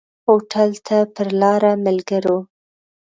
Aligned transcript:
هوټل 0.25 0.71
ته 0.87 0.97
پر 1.15 1.27
لاره 1.41 1.71
ملګرو. 1.85 2.37